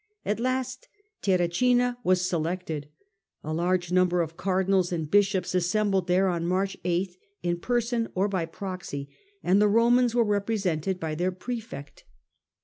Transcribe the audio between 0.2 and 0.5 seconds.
At